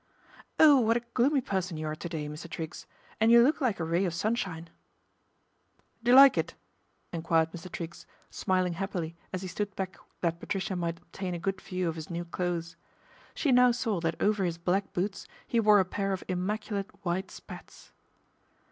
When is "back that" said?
9.75-10.39